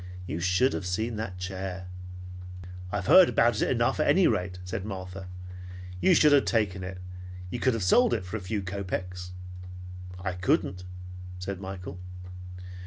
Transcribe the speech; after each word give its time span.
You 0.25 0.39
should 0.39 0.73
have 0.73 0.87
seen 0.87 1.15
that 1.17 1.37
chair." 1.37 1.85
"I've 2.91 3.05
heard 3.05 3.29
about 3.29 3.61
it 3.61 3.69
enough 3.69 3.99
at 3.99 4.07
any 4.07 4.25
rate," 4.25 4.57
said 4.65 4.83
Martha. 4.83 5.27
"You 5.99 6.15
should 6.15 6.31
have 6.31 6.45
taken 6.45 6.83
it. 6.83 6.97
You 7.51 7.59
could 7.59 7.75
have 7.75 7.83
sold 7.83 8.11
it 8.15 8.25
for 8.25 8.35
a 8.35 8.39
few 8.41 8.63
kopeks. 8.63 9.29
"I 10.19 10.33
couldn't," 10.33 10.85
said 11.37 11.61
Michael. 11.61 11.99